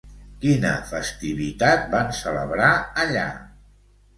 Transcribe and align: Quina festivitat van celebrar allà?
Quina 0.45 0.69
festivitat 0.91 1.85
van 1.93 2.09
celebrar 2.23 2.73
allà? 3.05 3.29